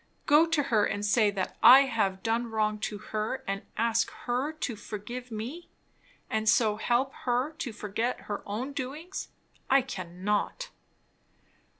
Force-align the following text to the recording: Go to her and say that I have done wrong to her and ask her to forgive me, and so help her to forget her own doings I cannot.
Go 0.25 0.47
to 0.47 0.63
her 0.63 0.83
and 0.83 1.05
say 1.05 1.29
that 1.29 1.57
I 1.61 1.81
have 1.81 2.23
done 2.23 2.47
wrong 2.49 2.79
to 2.79 2.97
her 3.13 3.43
and 3.45 3.61
ask 3.77 4.09
her 4.25 4.51
to 4.51 4.75
forgive 4.75 5.29
me, 5.29 5.69
and 6.27 6.49
so 6.49 6.77
help 6.77 7.13
her 7.13 7.51
to 7.59 7.71
forget 7.71 8.21
her 8.21 8.41
own 8.47 8.73
doings 8.73 9.27
I 9.69 9.83
cannot. 9.83 10.71